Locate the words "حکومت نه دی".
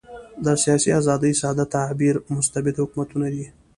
2.81-3.45